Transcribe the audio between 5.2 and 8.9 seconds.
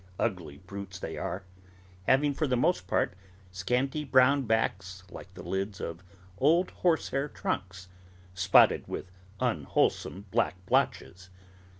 the lids of old horsehair trunks: spotted